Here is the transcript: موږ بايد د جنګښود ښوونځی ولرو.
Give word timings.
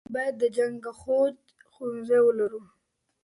موږ 0.05 0.11
بايد 0.15 0.35
د 0.41 0.43
جنګښود 0.55 1.35
ښوونځی 1.71 2.19
ولرو. 2.23 2.61